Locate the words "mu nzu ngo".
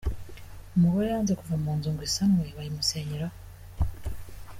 1.63-2.01